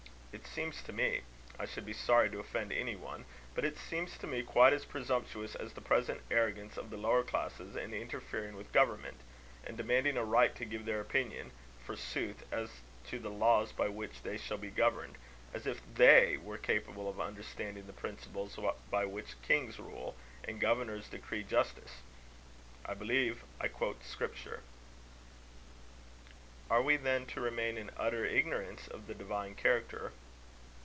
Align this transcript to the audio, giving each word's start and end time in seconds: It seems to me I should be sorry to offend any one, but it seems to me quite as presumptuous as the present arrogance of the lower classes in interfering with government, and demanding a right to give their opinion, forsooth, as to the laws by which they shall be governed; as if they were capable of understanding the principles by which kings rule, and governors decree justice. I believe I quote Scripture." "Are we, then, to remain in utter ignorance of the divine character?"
It 0.33 0.47
seems 0.47 0.81
to 0.83 0.93
me 0.93 1.21
I 1.59 1.65
should 1.65 1.85
be 1.85 1.93
sorry 1.93 2.29
to 2.29 2.39
offend 2.39 2.71
any 2.71 2.95
one, 2.95 3.25
but 3.53 3.65
it 3.65 3.77
seems 3.77 4.17
to 4.17 4.27
me 4.27 4.41
quite 4.43 4.71
as 4.71 4.85
presumptuous 4.85 5.55
as 5.55 5.73
the 5.73 5.81
present 5.81 6.21
arrogance 6.31 6.77
of 6.77 6.89
the 6.89 6.97
lower 6.97 7.21
classes 7.23 7.75
in 7.75 7.93
interfering 7.93 8.55
with 8.55 8.71
government, 8.71 9.17
and 9.65 9.75
demanding 9.75 10.15
a 10.15 10.23
right 10.23 10.55
to 10.55 10.63
give 10.65 10.85
their 10.85 11.01
opinion, 11.01 11.51
forsooth, 11.85 12.45
as 12.51 12.69
to 13.07 13.19
the 13.19 13.29
laws 13.29 13.73
by 13.73 13.89
which 13.89 14.23
they 14.23 14.37
shall 14.37 14.57
be 14.57 14.69
governed; 14.69 15.17
as 15.53 15.67
if 15.67 15.81
they 15.95 16.37
were 16.37 16.57
capable 16.57 17.09
of 17.09 17.19
understanding 17.19 17.85
the 17.85 17.93
principles 17.93 18.57
by 18.89 19.03
which 19.05 19.41
kings 19.41 19.79
rule, 19.79 20.15
and 20.45 20.61
governors 20.61 21.09
decree 21.09 21.43
justice. 21.43 21.97
I 22.85 22.93
believe 22.93 23.43
I 23.59 23.67
quote 23.67 24.03
Scripture." 24.05 24.61
"Are 26.69 26.81
we, 26.81 26.95
then, 26.95 27.25
to 27.27 27.41
remain 27.41 27.77
in 27.77 27.91
utter 27.97 28.25
ignorance 28.25 28.87
of 28.87 29.07
the 29.07 29.13
divine 29.13 29.55
character?" 29.55 30.13